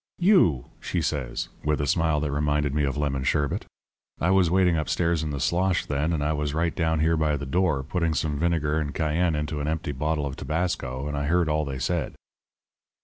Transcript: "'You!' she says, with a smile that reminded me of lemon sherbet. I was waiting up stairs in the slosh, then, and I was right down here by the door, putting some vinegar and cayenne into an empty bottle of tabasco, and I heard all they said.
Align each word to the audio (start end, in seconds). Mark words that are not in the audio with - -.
"'You!' 0.17 0.65
she 0.79 0.99
says, 0.99 1.49
with 1.63 1.79
a 1.79 1.85
smile 1.85 2.19
that 2.21 2.31
reminded 2.31 2.73
me 2.73 2.83
of 2.85 2.97
lemon 2.97 3.23
sherbet. 3.23 3.67
I 4.19 4.31
was 4.31 4.49
waiting 4.49 4.75
up 4.75 4.89
stairs 4.89 5.21
in 5.21 5.29
the 5.29 5.39
slosh, 5.39 5.85
then, 5.85 6.11
and 6.11 6.23
I 6.23 6.33
was 6.33 6.55
right 6.55 6.75
down 6.75 7.01
here 7.01 7.15
by 7.15 7.37
the 7.37 7.45
door, 7.45 7.83
putting 7.83 8.15
some 8.15 8.39
vinegar 8.39 8.79
and 8.79 8.95
cayenne 8.95 9.35
into 9.35 9.59
an 9.59 9.67
empty 9.67 9.91
bottle 9.91 10.25
of 10.25 10.35
tabasco, 10.35 11.07
and 11.07 11.15
I 11.15 11.25
heard 11.27 11.47
all 11.49 11.65
they 11.65 11.77
said. 11.77 12.15